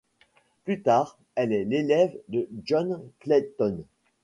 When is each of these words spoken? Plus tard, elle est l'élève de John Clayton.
Plus 0.63 0.81
tard, 0.81 1.19
elle 1.35 1.53
est 1.53 1.63
l'élève 1.63 2.17
de 2.27 2.49
John 2.63 2.99
Clayton. 3.19 3.83